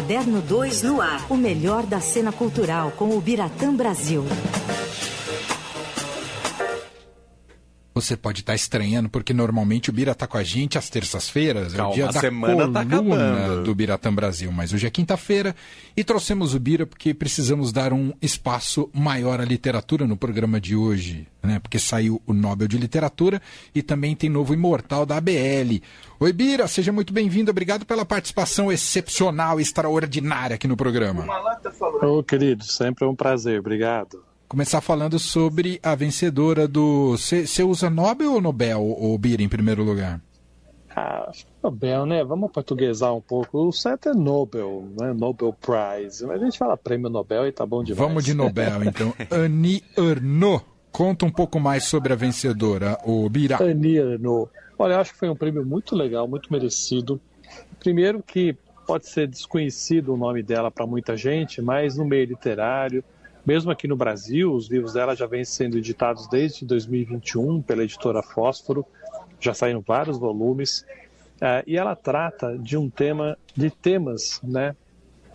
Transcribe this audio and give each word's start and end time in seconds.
Caderno 0.00 0.40
2 0.40 0.82
no 0.84 1.02
ar. 1.02 1.26
O 1.28 1.36
melhor 1.36 1.84
da 1.84 2.00
cena 2.00 2.32
cultural 2.32 2.90
com 2.92 3.14
o 3.14 3.20
Biratã 3.20 3.74
Brasil. 3.74 4.24
Você 8.00 8.16
pode 8.16 8.40
estar 8.40 8.52
tá 8.52 8.56
estranhando, 8.56 9.08
porque 9.08 9.34
normalmente 9.34 9.90
o 9.90 9.92
Bira 9.92 10.12
está 10.12 10.26
com 10.26 10.38
a 10.38 10.42
gente 10.42 10.78
às 10.78 10.88
terças-feiras. 10.88 11.74
É 11.74 11.82
o 11.82 11.92
dia 11.92 12.08
a 12.08 12.12
da 12.12 12.20
semana 12.20 12.70
tá 12.70 12.80
acabando. 12.80 13.62
do 13.62 13.74
Biratã 13.74 14.12
Brasil. 14.12 14.50
Mas 14.50 14.72
hoje 14.72 14.86
é 14.86 14.90
quinta-feira 14.90 15.54
e 15.96 16.02
trouxemos 16.02 16.54
o 16.54 16.60
Bira 16.60 16.86
porque 16.86 17.12
precisamos 17.12 17.72
dar 17.72 17.92
um 17.92 18.12
espaço 18.22 18.88
maior 18.92 19.40
à 19.40 19.44
literatura 19.44 20.06
no 20.06 20.16
programa 20.16 20.60
de 20.60 20.74
hoje. 20.74 21.26
Né? 21.42 21.58
Porque 21.58 21.78
saiu 21.78 22.20
o 22.26 22.32
Nobel 22.32 22.66
de 22.66 22.78
Literatura 22.78 23.40
e 23.74 23.82
também 23.82 24.16
tem 24.16 24.30
novo 24.30 24.54
Imortal 24.54 25.04
da 25.04 25.16
ABL. 25.18 25.82
Oi, 26.18 26.32
Bira, 26.32 26.66
seja 26.68 26.92
muito 26.92 27.12
bem-vindo. 27.12 27.50
Obrigado 27.50 27.84
pela 27.84 28.04
participação 28.04 28.72
excepcional 28.72 29.58
e 29.58 29.62
extraordinária 29.62 30.54
aqui 30.54 30.66
no 30.66 30.76
programa. 30.76 31.26
Ô, 32.02 32.18
oh, 32.18 32.22
querido, 32.22 32.64
sempre 32.64 33.04
é 33.04 33.08
um 33.08 33.14
prazer. 33.14 33.60
Obrigado 33.60 34.29
começar 34.50 34.80
falando 34.80 35.16
sobre 35.16 35.78
a 35.80 35.94
vencedora 35.94 36.66
do. 36.66 37.12
Você 37.12 37.62
usa 37.62 37.88
Nobel 37.88 38.32
ou 38.32 38.40
Nobel, 38.40 38.82
ou 38.82 39.16
Bira, 39.16 39.44
em 39.44 39.48
primeiro 39.48 39.84
lugar? 39.84 40.20
Ah, 40.94 41.30
Nobel, 41.62 42.04
né? 42.04 42.24
Vamos 42.24 42.50
portuguesar 42.50 43.14
um 43.14 43.20
pouco. 43.20 43.68
O 43.68 43.72
certo 43.72 44.08
é 44.08 44.12
Nobel, 44.12 44.88
né? 44.98 45.12
Nobel 45.12 45.54
Prize. 45.54 46.26
Mas 46.26 46.42
a 46.42 46.44
gente 46.44 46.58
fala 46.58 46.76
prêmio 46.76 47.08
Nobel 47.08 47.46
e 47.46 47.52
tá 47.52 47.64
bom 47.64 47.84
demais. 47.84 47.96
Vamos 47.96 48.24
de 48.24 48.34
Nobel, 48.34 48.82
então. 48.84 49.14
Annie 49.30 49.84
Ernaux. 49.96 50.64
Conta 50.90 51.24
um 51.24 51.30
pouco 51.30 51.60
mais 51.60 51.84
sobre 51.84 52.12
a 52.12 52.16
vencedora, 52.16 52.98
o 53.04 53.28
Bira. 53.30 53.62
Annie 53.62 53.98
Ernaux. 53.98 54.50
Olha, 54.76 54.94
eu 54.94 54.98
acho 54.98 55.12
que 55.12 55.18
foi 55.20 55.28
um 55.28 55.36
prêmio 55.36 55.64
muito 55.64 55.94
legal, 55.94 56.26
muito 56.26 56.52
merecido. 56.52 57.20
Primeiro 57.78 58.20
que 58.20 58.56
pode 58.84 59.06
ser 59.06 59.28
desconhecido 59.28 60.12
o 60.12 60.16
nome 60.16 60.42
dela 60.42 60.72
para 60.72 60.84
muita 60.84 61.16
gente, 61.16 61.62
mas 61.62 61.96
no 61.96 62.04
meio 62.04 62.26
literário, 62.26 63.04
mesmo 63.44 63.70
aqui 63.70 63.86
no 63.88 63.96
Brasil, 63.96 64.52
os 64.52 64.68
livros 64.68 64.92
dela 64.92 65.14
já 65.14 65.26
vêm 65.26 65.44
sendo 65.44 65.78
editados 65.78 66.28
desde 66.28 66.64
2021 66.64 67.62
pela 67.62 67.82
editora 67.82 68.22
Fósforo, 68.22 68.84
já 69.40 69.54
saíram 69.54 69.80
vários 69.80 70.18
volumes, 70.18 70.84
uh, 71.36 71.64
e 71.66 71.76
ela 71.76 71.96
trata 71.96 72.58
de 72.58 72.76
um 72.76 72.90
tema, 72.90 73.38
de 73.56 73.70
temas, 73.70 74.40
né, 74.42 74.76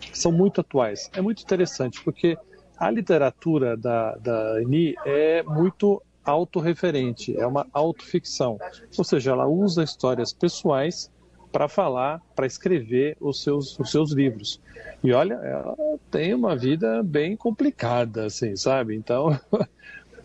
que 0.00 0.16
são 0.16 0.30
muito 0.30 0.60
atuais. 0.60 1.10
É 1.14 1.20
muito 1.20 1.42
interessante, 1.42 2.02
porque 2.02 2.38
a 2.78 2.90
literatura 2.90 3.76
da, 3.76 4.14
da 4.16 4.52
Ani 4.52 4.94
é 5.04 5.42
muito 5.42 6.02
autorreferente, 6.24 7.36
é 7.38 7.46
uma 7.46 7.66
autoficção, 7.72 8.58
ou 8.96 9.04
seja, 9.04 9.30
ela 9.30 9.46
usa 9.46 9.82
histórias 9.82 10.32
pessoais 10.32 11.10
para 11.52 11.68
falar, 11.68 12.20
para 12.34 12.46
escrever 12.46 13.16
os 13.20 13.42
seus, 13.42 13.78
os 13.78 13.90
seus 13.90 14.12
livros. 14.12 14.60
E 15.02 15.12
olha, 15.12 15.34
ela 15.34 15.76
tem 16.10 16.34
uma 16.34 16.56
vida 16.56 17.02
bem 17.02 17.36
complicada, 17.36 18.26
assim, 18.26 18.56
sabe? 18.56 18.94
Então, 18.94 19.38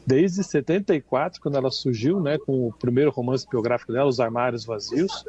desde 0.05 0.43
74, 0.43 1.39
quando 1.39 1.57
ela 1.57 1.71
surgiu, 1.71 2.19
né, 2.19 2.37
com 2.37 2.67
o 2.67 2.73
primeiro 2.73 3.11
romance 3.11 3.47
biográfico 3.49 3.93
dela, 3.93 4.09
Os 4.09 4.19
Armários 4.19 4.65
Vazios, 4.65 5.25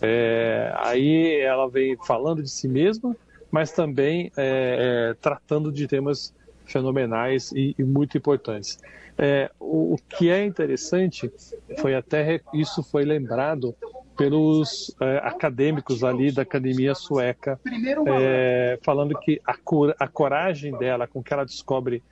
é, 0.00 0.72
aí 0.76 1.40
ela 1.40 1.68
vem 1.68 1.96
falando 2.06 2.42
de 2.42 2.50
si 2.50 2.68
mesma, 2.68 3.16
mas 3.50 3.72
também 3.72 4.30
é, 4.36 5.10
é, 5.10 5.14
tratando 5.20 5.70
de 5.72 5.86
temas 5.86 6.34
fenomenais 6.64 7.52
e, 7.52 7.74
e 7.78 7.84
muito 7.84 8.18
importantes. 8.18 8.78
É, 9.16 9.50
o, 9.58 9.94
o, 9.94 9.98
que 10.08 10.28
é 10.28 10.44
interessante 10.44 11.32
foi 11.78 11.94
até 11.94 12.40
isso 12.52 12.82
foi 12.82 13.02
lembrado 13.04 13.74
pelos 14.16 14.94
é, 15.00 15.18
acadêmicos 15.18 16.02
ali 16.02 16.32
da 16.32 16.42
academia 16.42 16.94
sueca, 16.94 17.60
é, 18.06 18.78
falando 18.82 19.18
que 19.18 19.40
a, 19.46 19.54
a, 19.98 20.08
coragem 20.08 20.76
dela, 20.76 21.06
com 21.06 21.22
que 21.22 21.32
ela 21.32 21.44
descobre 21.44 22.02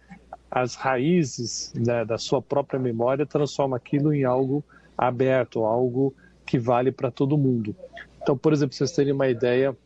as 0.50 0.74
raízes 0.74 1.72
né, 1.74 2.04
da 2.04 2.18
sua 2.18 2.40
própria 2.40 2.78
memória, 2.78 3.26
transforma 3.26 3.76
aquilo 3.76 4.12
em 4.12 4.24
algo 4.24 4.62
aberto, 4.96 5.64
algo 5.64 6.14
que 6.46 6.58
vale 6.58 6.92
para 6.92 7.10
todo 7.10 7.38
mundo. 7.38 7.74
Então, 8.22 8.36
por 8.36 8.52
exemplo, 8.52 8.74
vocês 8.74 8.92
terem 8.92 9.12
uma 9.12 9.28
ideia 9.28 9.76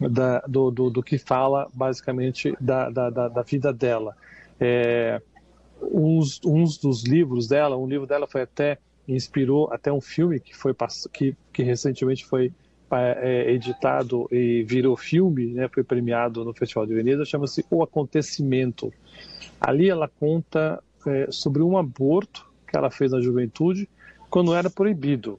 da, 0.00 0.40
do, 0.40 0.70
do, 0.70 0.90
do, 0.90 1.02
que 1.02 1.18
fala 1.18 1.68
basicamente 1.72 2.54
da, 2.60 2.90
da, 2.90 3.10
da 3.10 3.42
vida 3.42 3.72
dela. 3.72 4.14
É, 4.60 5.20
uns, 5.80 6.40
uns 6.44 6.78
dos 6.78 7.04
livros 7.04 7.48
dela, 7.48 7.76
um 7.76 7.86
livro 7.86 8.06
dela 8.06 8.26
foi 8.26 8.42
até 8.42 8.78
inspirou 9.08 9.72
até 9.72 9.92
um 9.92 10.00
filme 10.00 10.40
que 10.40 10.56
foi 10.56 10.74
que, 11.12 11.36
que 11.52 11.62
recentemente 11.62 12.24
foi 12.24 12.52
é, 12.90 13.52
editado 13.52 14.28
e 14.30 14.62
virou 14.62 14.96
filme, 14.96 15.46
né, 15.46 15.68
foi 15.68 15.82
premiado 15.82 16.44
no 16.44 16.54
Festival 16.54 16.86
de 16.86 16.94
Veneza, 16.94 17.24
chama-se 17.24 17.64
O 17.70 17.82
Acontecimento. 17.82 18.92
Ali 19.60 19.88
ela 19.88 20.08
conta 20.08 20.82
é, 21.06 21.28
sobre 21.30 21.62
um 21.62 21.76
aborto 21.76 22.46
que 22.66 22.76
ela 22.76 22.90
fez 22.90 23.12
na 23.12 23.20
juventude 23.20 23.88
quando 24.30 24.54
era 24.54 24.70
proibido. 24.70 25.38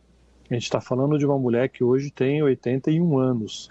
A 0.50 0.53
gente 0.53 0.63
está 0.63 0.79
falando 0.79 1.17
de 1.17 1.25
uma 1.25 1.38
mulher 1.38 1.69
que 1.69 1.83
hoje 1.83 2.09
tem 2.09 2.41
81 2.41 3.17
anos. 3.17 3.69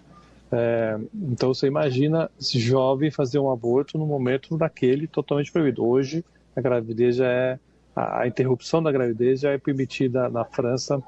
É, 0.52 0.98
então 1.14 1.52
você 1.52 1.66
imagina 1.66 2.30
esse 2.40 2.58
jovem 2.58 3.10
fazer 3.10 3.38
um 3.38 3.50
aborto 3.50 3.98
no 3.98 4.06
momento 4.06 4.56
daquele 4.56 5.06
totalmente 5.06 5.50
proibido. 5.50 5.84
Hoje 5.84 6.24
a 6.54 6.60
gravidez 6.60 7.16
já 7.16 7.26
é 7.26 7.58
a, 7.96 8.26
interrupção 8.26 8.82
da 8.82 8.92
gravidez 8.92 9.40
já 9.40 9.52
é 9.52 9.58
permitida 9.58 10.28
na 10.28 10.44
França 10.44 11.02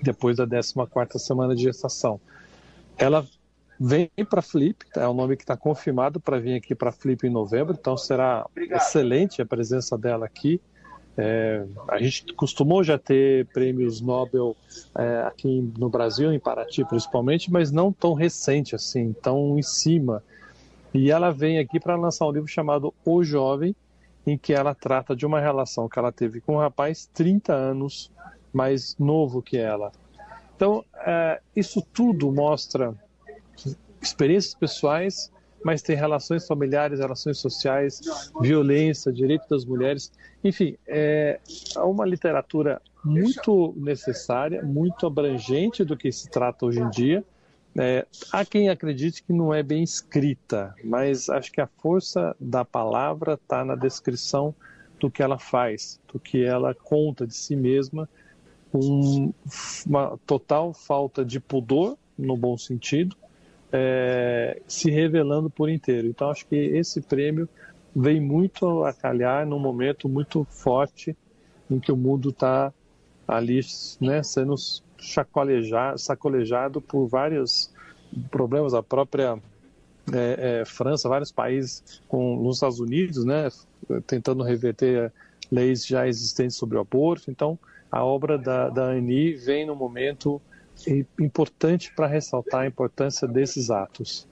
depois 0.00 0.36
da 0.36 0.46
14ª 0.46 1.18
semana 1.18 1.54
de 1.56 1.64
gestação. 1.64 2.20
Ela 2.96 3.26
vem 3.78 4.10
para 4.28 4.40
Flip, 4.40 4.86
é 4.94 5.06
o 5.06 5.12
nome 5.12 5.36
que 5.36 5.42
está 5.42 5.56
confirmado 5.56 6.20
para 6.20 6.38
vir 6.38 6.54
aqui 6.54 6.74
para 6.74 6.92
Flip 6.92 7.26
em 7.26 7.30
novembro, 7.30 7.76
então 7.78 7.96
será 7.96 8.46
Obrigado. 8.50 8.80
excelente 8.80 9.42
a 9.42 9.46
presença 9.46 9.98
dela 9.98 10.24
aqui. 10.24 10.60
É, 11.16 11.66
a 11.88 11.98
gente 11.98 12.32
costumou 12.34 12.84
já 12.84 12.96
ter 12.96 13.46
prêmios 13.46 14.00
Nobel 14.00 14.56
é, 14.96 15.22
aqui 15.26 15.72
no 15.76 15.90
Brasil, 15.90 16.32
em 16.32 16.38
Paraty 16.38 16.84
principalmente, 16.84 17.50
mas 17.50 17.72
não 17.72 17.92
tão 17.92 18.14
recente 18.14 18.74
assim, 18.74 19.12
tão 19.20 19.58
em 19.58 19.62
cima. 19.62 20.22
E 20.94 21.10
ela 21.10 21.30
vem 21.30 21.58
aqui 21.58 21.80
para 21.80 21.96
lançar 21.96 22.26
um 22.26 22.32
livro 22.32 22.48
chamado 22.48 22.94
O 23.04 23.22
Jovem, 23.22 23.74
em 24.26 24.36
que 24.36 24.52
ela 24.52 24.74
trata 24.74 25.14
de 25.16 25.24
uma 25.24 25.40
relação 25.40 25.88
que 25.88 25.98
ela 25.98 26.12
teve 26.12 26.40
com 26.40 26.54
um 26.54 26.58
rapaz 26.58 27.08
30 27.12 27.52
anos 27.52 28.10
mais 28.52 28.96
novo 28.98 29.42
que 29.42 29.56
ela. 29.56 29.92
Então, 30.56 30.84
é, 31.06 31.40
isso 31.56 31.82
tudo 31.92 32.30
mostra 32.30 32.94
experiências 34.00 34.54
pessoais, 34.54 35.32
mas 35.64 35.82
tem 35.82 35.96
relações 35.96 36.46
familiares, 36.46 36.98
relações 36.98 37.38
sociais, 37.38 38.00
violência, 38.40 39.12
direito 39.12 39.48
das 39.48 39.64
mulheres. 39.64 40.10
Enfim, 40.42 40.76
é 40.86 41.38
uma 41.76 42.04
literatura 42.06 42.80
muito 43.04 43.74
necessária, 43.76 44.62
muito 44.62 45.06
abrangente 45.06 45.84
do 45.84 45.96
que 45.96 46.10
se 46.10 46.28
trata 46.28 46.66
hoje 46.66 46.80
em 46.80 46.90
dia 46.90 47.24
é, 47.78 48.06
há 48.32 48.44
quem 48.44 48.68
acredite 48.68 49.22
que 49.22 49.32
não 49.32 49.54
é 49.54 49.62
bem 49.62 49.82
escrita, 49.82 50.74
mas 50.82 51.28
acho 51.28 51.52
que 51.52 51.60
a 51.60 51.66
força 51.66 52.34
da 52.40 52.64
palavra 52.64 53.34
está 53.34 53.64
na 53.64 53.76
descrição 53.76 54.54
do 54.98 55.10
que 55.10 55.22
ela 55.22 55.38
faz, 55.38 56.00
do 56.12 56.18
que 56.18 56.44
ela 56.44 56.74
conta 56.74 57.26
de 57.26 57.34
si 57.34 57.56
mesma, 57.56 58.08
uma 59.86 60.18
total 60.26 60.72
falta 60.72 61.24
de 61.24 61.40
pudor, 61.40 61.96
no 62.18 62.36
bom 62.36 62.56
sentido, 62.58 63.16
é, 63.72 64.60
se 64.66 64.90
revelando 64.90 65.48
por 65.48 65.70
inteiro. 65.70 66.08
Então 66.08 66.30
acho 66.30 66.46
que 66.46 66.56
esse 66.56 67.00
prêmio 67.00 67.48
vem 67.94 68.20
muito 68.20 68.84
a 68.84 68.92
calhar 68.92 69.46
num 69.46 69.58
momento 69.58 70.08
muito 70.08 70.44
forte 70.44 71.16
em 71.70 71.78
que 71.78 71.90
o 71.90 71.96
mundo 71.96 72.30
está 72.30 72.72
ali 73.26 73.60
né, 74.00 74.22
sendo 74.22 74.54
sacolejado 75.00 76.80
por 76.80 77.06
vários 77.06 77.72
problemas. 78.30 78.74
A 78.74 78.82
própria 78.82 79.38
é, 80.12 80.60
é, 80.60 80.64
França, 80.64 81.08
vários 81.08 81.32
países 81.32 82.02
com, 82.08 82.36
nos 82.36 82.56
Estados 82.56 82.80
Unidos, 82.80 83.24
né, 83.24 83.48
tentando 84.06 84.42
reverter 84.42 85.12
leis 85.50 85.86
já 85.86 86.06
existentes 86.06 86.56
sobre 86.56 86.76
o 86.76 86.80
aborto. 86.80 87.30
Então, 87.30 87.58
a 87.90 88.04
obra 88.04 88.38
da, 88.38 88.68
da 88.68 88.92
vem 89.44 89.66
no 89.66 89.74
momento 89.74 90.40
importante 91.18 91.92
para 91.94 92.06
ressaltar 92.06 92.62
a 92.62 92.66
importância 92.66 93.26
desses 93.26 93.70
atos. 93.70 94.26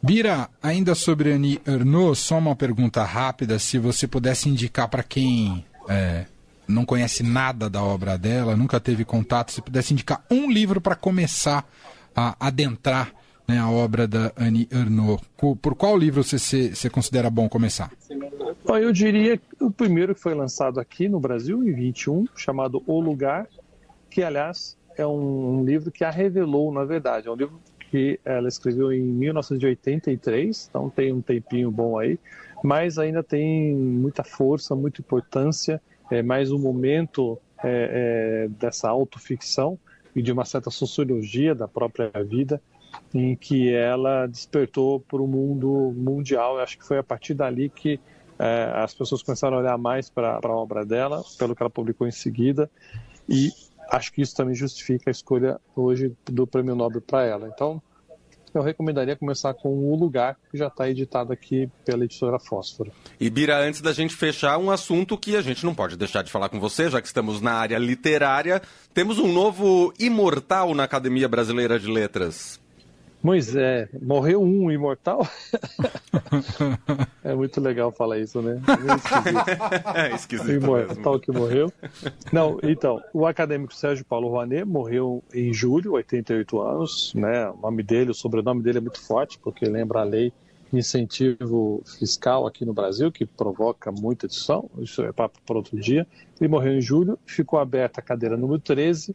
Bira, 0.00 0.48
ainda 0.62 0.94
sobre 0.94 1.32
Annie 1.32 1.60
Ernaux, 1.66 2.18
só 2.20 2.38
uma 2.38 2.54
pergunta 2.54 3.02
rápida, 3.02 3.58
se 3.58 3.78
você 3.78 4.06
pudesse 4.06 4.48
indicar 4.48 4.88
para 4.88 5.02
quem 5.02 5.64
é, 5.88 6.26
não 6.68 6.84
conhece 6.84 7.22
nada 7.22 7.68
da 7.70 7.82
obra 7.82 8.18
dela, 8.18 8.56
nunca 8.56 8.78
teve 8.78 9.04
contato, 9.04 9.52
se 9.52 9.62
pudesse 9.62 9.92
indicar 9.92 10.24
um 10.30 10.50
livro 10.50 10.80
para 10.80 10.94
começar 10.94 11.68
a 12.14 12.36
adentrar 12.38 13.12
né, 13.46 13.58
a 13.58 13.70
obra 13.70 14.06
da 14.06 14.30
Annie 14.36 14.68
Ernaux, 14.70 15.22
por 15.36 15.74
qual 15.74 15.96
livro 15.96 16.22
você, 16.22 16.74
você 16.74 16.90
considera 16.90 17.30
bom 17.30 17.48
começar? 17.48 17.90
Eu 18.66 18.92
diria 18.92 19.40
o 19.58 19.70
primeiro 19.70 20.14
que 20.14 20.20
foi 20.20 20.34
lançado 20.34 20.78
aqui 20.78 21.08
no 21.08 21.18
Brasil, 21.18 21.64
em 21.64 21.72
21, 21.72 22.26
chamado 22.36 22.82
O 22.86 23.00
Lugar, 23.00 23.46
que, 24.10 24.22
aliás, 24.22 24.76
é 24.96 25.06
um 25.06 25.64
livro 25.64 25.90
que 25.90 26.04
a 26.04 26.10
revelou, 26.10 26.70
na 26.70 26.84
verdade. 26.84 27.28
É 27.28 27.30
um 27.30 27.34
livro 27.34 27.58
que 27.90 28.20
ela 28.24 28.46
escreveu 28.48 28.92
em 28.92 29.00
1983, 29.00 30.68
então 30.68 30.90
tem 30.90 31.12
um 31.12 31.22
tempinho 31.22 31.70
bom 31.70 31.98
aí, 31.98 32.18
mas 32.62 32.98
ainda 32.98 33.22
tem 33.22 33.74
muita 33.74 34.22
força, 34.22 34.74
muita 34.76 35.00
importância, 35.00 35.80
é 36.10 36.22
mais 36.22 36.50
um 36.50 36.58
momento 36.58 37.38
é, 37.62 38.46
é, 38.46 38.48
dessa 38.48 38.88
autoficção 38.88 39.78
e 40.14 40.22
de 40.22 40.32
uma 40.32 40.44
certa 40.44 40.70
sociologia 40.70 41.54
da 41.54 41.68
própria 41.68 42.10
vida, 42.24 42.60
em 43.14 43.36
que 43.36 43.72
ela 43.72 44.26
despertou 44.26 45.00
para 45.00 45.20
o 45.20 45.26
mundo 45.26 45.92
mundial. 45.96 46.56
Eu 46.56 46.62
acho 46.62 46.78
que 46.78 46.84
foi 46.84 46.98
a 46.98 47.02
partir 47.02 47.34
dali 47.34 47.68
que 47.68 48.00
é, 48.38 48.72
as 48.74 48.94
pessoas 48.94 49.22
começaram 49.22 49.56
a 49.56 49.60
olhar 49.60 49.78
mais 49.78 50.08
para 50.08 50.38
a 50.42 50.48
obra 50.48 50.84
dela, 50.84 51.22
pelo 51.38 51.54
que 51.54 51.62
ela 51.62 51.70
publicou 51.70 52.06
em 52.06 52.12
seguida, 52.12 52.70
e 53.28 53.50
acho 53.90 54.12
que 54.12 54.22
isso 54.22 54.34
também 54.34 54.54
justifica 54.54 55.10
a 55.10 55.12
escolha 55.12 55.60
hoje 55.74 56.14
do 56.24 56.46
Prêmio 56.46 56.74
Nobel 56.74 57.00
para 57.00 57.24
ela. 57.24 57.48
Então, 57.48 57.82
eu 58.56 58.62
recomendaria 58.62 59.16
começar 59.16 59.52
com 59.54 59.68
O 59.68 59.94
Lugar, 59.94 60.36
que 60.50 60.56
já 60.56 60.68
está 60.68 60.88
editado 60.88 61.32
aqui 61.32 61.68
pela 61.84 62.04
editora 62.04 62.38
Fósforo. 62.38 62.92
E 63.20 63.28
Bira, 63.28 63.58
antes 63.58 63.80
da 63.80 63.92
gente 63.92 64.14
fechar, 64.14 64.56
um 64.58 64.70
assunto 64.70 65.18
que 65.18 65.36
a 65.36 65.42
gente 65.42 65.64
não 65.64 65.74
pode 65.74 65.96
deixar 65.96 66.22
de 66.22 66.30
falar 66.30 66.48
com 66.48 66.60
você, 66.60 66.88
já 66.88 67.00
que 67.00 67.06
estamos 67.06 67.40
na 67.40 67.52
área 67.52 67.78
literária. 67.78 68.62
Temos 68.94 69.18
um 69.18 69.32
novo 69.32 69.92
imortal 69.98 70.74
na 70.74 70.84
Academia 70.84 71.28
Brasileira 71.28 71.78
de 71.78 71.88
Letras. 71.88 72.60
Moisés, 73.22 73.88
morreu 74.00 74.40
um 74.40 74.70
imortal? 74.70 75.26
é 77.24 77.34
muito 77.34 77.60
legal 77.60 77.90
falar 77.90 78.18
isso, 78.18 78.40
né? 78.40 78.60
É 79.94 80.14
esquisito. 80.14 80.50
imortal 80.64 81.14
mesmo. 81.14 81.20
que 81.20 81.32
morreu. 81.32 81.72
Não, 82.32 82.58
então, 82.62 83.02
o 83.12 83.26
acadêmico 83.26 83.74
Sérgio 83.74 84.04
Paulo 84.04 84.28
Rouanet 84.28 84.64
morreu 84.64 85.22
em 85.34 85.52
julho, 85.52 85.94
88 85.94 86.60
anos, 86.60 87.12
né? 87.14 87.50
O 87.50 87.56
nome 87.56 87.82
dele, 87.82 88.12
o 88.12 88.14
sobrenome 88.14 88.62
dele 88.62 88.78
é 88.78 88.80
muito 88.80 89.00
forte, 89.00 89.38
porque 89.38 89.66
lembra 89.66 90.00
a 90.00 90.04
lei 90.04 90.32
de 90.72 90.78
incentivo 90.78 91.82
fiscal 91.98 92.46
aqui 92.46 92.64
no 92.64 92.72
Brasil, 92.72 93.10
que 93.10 93.26
provoca 93.26 93.90
muita 93.90 94.28
discussão, 94.28 94.70
isso 94.78 95.02
é 95.02 95.12
papo 95.12 95.38
para 95.44 95.56
outro 95.56 95.78
dia. 95.78 96.06
Ele 96.40 96.48
morreu 96.48 96.74
em 96.74 96.80
julho, 96.80 97.18
ficou 97.26 97.58
aberta 97.58 98.00
a 98.00 98.02
cadeira 98.02 98.36
número 98.36 98.60
13, 98.60 99.14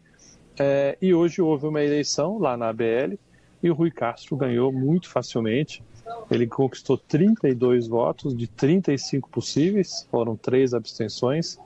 é, 0.59 0.97
e 1.01 1.13
hoje 1.13 1.41
houve 1.41 1.65
uma 1.65 1.81
eleição 1.81 2.37
lá 2.37 2.57
na 2.57 2.69
ABL, 2.69 3.17
e 3.63 3.71
o 3.71 3.73
Rui 3.73 3.89
Castro 3.89 4.35
ganhou 4.35 4.71
muito 4.71 5.09
facilmente. 5.09 5.81
Ele 6.29 6.45
conquistou 6.45 6.97
32 6.97 7.87
votos 7.87 8.35
de 8.35 8.45
35 8.45 9.29
possíveis, 9.29 10.05
foram 10.11 10.35
três 10.35 10.73
abstenções, 10.73 11.57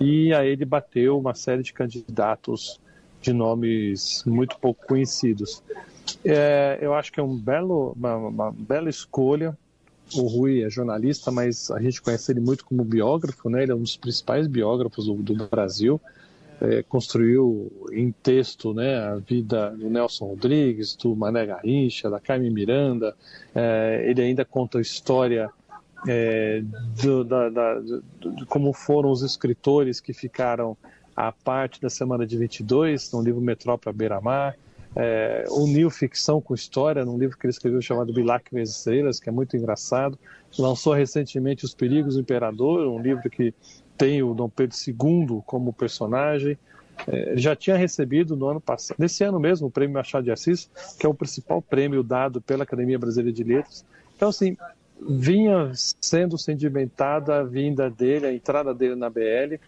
e 0.00 0.32
aí 0.32 0.48
ele 0.48 0.64
bateu 0.64 1.18
uma 1.18 1.34
série 1.34 1.62
de 1.62 1.72
candidatos 1.74 2.80
de 3.20 3.32
nomes 3.32 4.24
muito 4.26 4.58
pouco 4.58 4.86
conhecidos. 4.86 5.62
É, 6.24 6.78
eu 6.80 6.94
acho 6.94 7.12
que 7.12 7.20
é 7.20 7.22
um 7.22 7.36
belo, 7.36 7.92
uma, 7.96 8.16
uma, 8.16 8.52
bela 8.52 8.88
escolha. 8.88 9.56
O 10.14 10.22
Rui 10.22 10.62
é 10.62 10.70
jornalista, 10.70 11.30
mas 11.30 11.70
a 11.70 11.80
gente 11.80 12.00
conhece 12.00 12.32
ele 12.32 12.40
muito 12.40 12.64
como 12.64 12.84
biógrafo, 12.84 13.48
né? 13.48 13.62
Ele 13.62 13.72
é 13.72 13.74
um 13.74 13.82
dos 13.82 13.96
principais 13.96 14.46
biógrafos 14.46 15.06
do, 15.06 15.14
do 15.14 15.48
Brasil 15.48 16.00
é, 16.64 16.82
construiu 16.82 17.70
em 17.92 18.10
texto 18.10 18.72
né, 18.72 18.96
a 18.96 19.16
vida 19.16 19.70
do 19.70 19.90
Nelson 19.90 20.26
Rodrigues, 20.26 20.96
do 20.96 21.14
Mané 21.14 21.46
Garrincha, 21.46 22.08
da 22.08 22.18
Carmen 22.18 22.50
Miranda. 22.50 23.14
É, 23.54 24.04
ele 24.08 24.22
ainda 24.22 24.44
conta 24.44 24.78
a 24.78 24.80
história 24.80 25.50
é, 26.08 26.62
do, 27.02 27.24
da, 27.24 27.48
da, 27.48 27.80
de 27.80 28.46
como 28.46 28.72
foram 28.72 29.10
os 29.10 29.22
escritores 29.22 30.00
que 30.00 30.12
ficaram 30.12 30.76
à 31.14 31.30
parte 31.30 31.80
da 31.80 31.90
Semana 31.90 32.26
de 32.26 32.36
22, 32.36 33.12
no 33.12 33.22
livro 33.22 33.40
Metrópole 33.40 33.94
à 33.94 33.96
Beira-Mar. 33.96 34.56
É, 34.96 35.44
uniu 35.50 35.90
ficção 35.90 36.40
com 36.40 36.54
história 36.54 37.04
num 37.04 37.18
livro 37.18 37.36
que 37.36 37.46
ele 37.46 37.50
escreveu 37.50 37.82
chamado 37.82 38.12
Bilac 38.12 38.54
e 38.54 38.60
Estrelas, 38.60 39.18
que 39.18 39.28
é 39.28 39.32
muito 39.32 39.56
engraçado. 39.56 40.18
Lançou 40.58 40.92
recentemente 40.92 41.64
Os 41.64 41.74
Perigos 41.74 42.14
do 42.14 42.20
Imperador, 42.20 42.86
um 42.86 43.00
livro 43.00 43.28
que 43.28 43.52
tem 43.98 44.22
o 44.22 44.34
Dom 44.34 44.48
Pedro 44.48 44.76
II 44.86 45.42
como 45.44 45.72
personagem. 45.72 46.56
É, 47.08 47.34
já 47.36 47.56
tinha 47.56 47.76
recebido 47.76 48.36
no 48.36 48.46
ano 48.46 48.60
passado, 48.60 48.96
nesse 49.00 49.24
ano 49.24 49.40
mesmo, 49.40 49.66
o 49.66 49.70
Prêmio 49.70 49.94
Machado 49.94 50.24
de 50.24 50.30
Assis, 50.30 50.70
que 50.98 51.04
é 51.04 51.08
o 51.08 51.14
principal 51.14 51.60
prêmio 51.60 52.04
dado 52.04 52.40
pela 52.40 52.62
Academia 52.62 52.98
Brasileira 52.98 53.32
de 53.32 53.42
Letras. 53.42 53.84
Então, 54.14 54.28
assim, 54.28 54.56
vinha 55.00 55.72
sendo 55.74 56.38
sedimentada 56.38 57.40
a 57.40 57.42
vinda 57.42 57.90
dele, 57.90 58.26
a 58.26 58.32
entrada 58.32 58.72
dele 58.72 58.94
na 58.94 59.10
BL, 59.10 59.58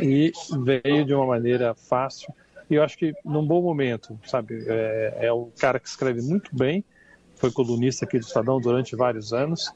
e 0.00 0.32
veio 0.64 1.04
de 1.04 1.14
uma 1.14 1.26
maneira 1.26 1.74
fácil. 1.74 2.32
E 2.72 2.76
eu 2.76 2.82
acho 2.82 2.96
que 2.96 3.12
num 3.22 3.46
bom 3.46 3.60
momento, 3.60 4.18
sabe? 4.26 4.64
É, 4.66 5.26
é 5.26 5.32
um 5.32 5.50
cara 5.58 5.78
que 5.78 5.86
escreve 5.86 6.22
muito 6.22 6.56
bem, 6.56 6.82
foi 7.36 7.52
colunista 7.52 8.06
aqui 8.06 8.18
do 8.18 8.24
Estadão 8.24 8.58
durante 8.58 8.96
vários 8.96 9.34
anos, 9.34 9.70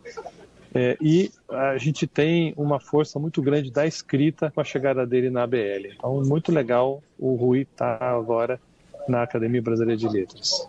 é, 0.74 0.96
e 0.98 1.30
a 1.50 1.76
gente 1.76 2.06
tem 2.06 2.54
uma 2.56 2.80
força 2.80 3.18
muito 3.18 3.42
grande 3.42 3.70
da 3.70 3.86
escrita 3.86 4.50
com 4.50 4.62
a 4.62 4.64
chegada 4.64 5.06
dele 5.06 5.28
na 5.28 5.42
ABL. 5.42 5.92
Então, 5.94 6.22
muito 6.24 6.50
legal 6.50 7.02
o 7.18 7.34
Rui 7.34 7.66
estar 7.70 7.98
tá 7.98 8.10
agora 8.16 8.58
na 9.06 9.22
Academia 9.22 9.60
Brasileira 9.60 9.98
de 9.98 10.08
Letras. 10.08 10.66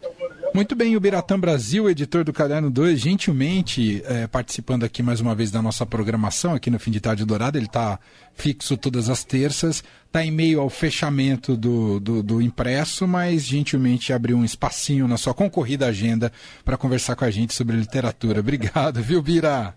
Muito 0.57 0.75
bem, 0.75 0.95
o 0.95 0.99
Biratã 0.99 1.39
Brasil, 1.39 1.87
editor 1.87 2.23
do 2.23 2.33
Caderno 2.33 2.71
2, 2.71 2.99
gentilmente 2.99 4.01
é, 4.07 4.25
participando 4.25 4.85
aqui 4.85 5.03
mais 5.03 5.21
uma 5.21 5.35
vez 5.35 5.51
da 5.51 5.61
nossa 5.61 5.85
programação 5.85 6.55
aqui 6.55 6.71
no 6.71 6.79
Fim 6.79 6.89
de 6.89 6.99
Tarde 6.99 7.23
Dourado. 7.23 7.59
Ele 7.59 7.67
está 7.67 7.99
fixo 8.33 8.75
todas 8.75 9.07
as 9.07 9.23
terças, 9.23 9.83
está 10.07 10.25
em 10.25 10.31
meio 10.31 10.59
ao 10.59 10.67
fechamento 10.67 11.55
do, 11.55 11.99
do, 11.99 12.23
do, 12.23 12.41
impresso, 12.41 13.07
mas 13.07 13.43
gentilmente 13.43 14.11
abriu 14.11 14.35
um 14.35 14.43
espacinho 14.43 15.07
na 15.07 15.15
sua 15.15 15.31
concorrida 15.31 15.85
agenda 15.85 16.31
para 16.65 16.75
conversar 16.75 17.15
com 17.15 17.25
a 17.25 17.29
gente 17.29 17.53
sobre 17.53 17.75
literatura. 17.75 18.39
Obrigado, 18.39 18.99
viu, 18.99 19.21
Bira? 19.21 19.75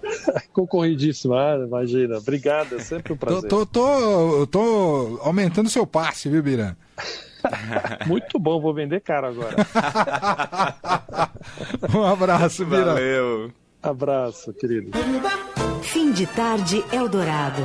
Concorridíssimo, 0.50 1.34
imagina. 1.66 2.16
Obrigado, 2.16 2.76
é 2.76 2.78
sempre 2.78 3.12
um 3.12 3.18
prazer. 3.18 3.50
Tô, 3.50 3.66
tô, 3.66 4.46
tô, 4.46 4.46
tô 4.46 5.20
aumentando 5.24 5.68
seu 5.68 5.86
passe, 5.86 6.30
viu, 6.30 6.42
Biran? 6.42 6.74
Muito 8.06 8.38
bom, 8.38 8.60
vou 8.60 8.74
vender 8.74 9.00
caro 9.00 9.28
agora. 9.28 9.56
um 11.94 12.02
abraço, 12.04 12.64
Bira. 12.64 12.84
Valeu. 12.86 13.52
Abraço, 13.82 14.52
querido. 14.54 14.90
Fim 15.82 16.12
de 16.12 16.26
tarde, 16.26 16.84
Eldorado. 16.92 17.62